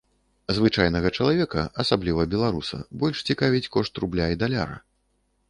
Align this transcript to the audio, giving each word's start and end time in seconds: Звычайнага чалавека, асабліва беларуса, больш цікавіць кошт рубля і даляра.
Звычайнага 0.59 1.11
чалавека, 1.17 1.65
асабліва 1.83 2.25
беларуса, 2.33 2.81
больш 3.05 3.23
цікавіць 3.27 3.69
кошт 3.79 3.93
рубля 4.07 4.25
і 4.35 4.41
даляра. 4.47 4.83